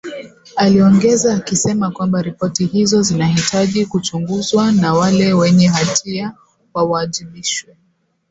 Aliongeza 0.55 1.33
akisema 1.35 1.91
kwamba 1.91 2.21
ripoti 2.21 2.65
hizo 2.65 3.01
zinahitaji 3.01 3.85
kuchunguzwa 3.85 4.71
na 4.71 4.93
wale 4.93 5.33
wenye 5.33 5.67
hatia 5.67 6.33
wawajibishwe. 6.73 7.77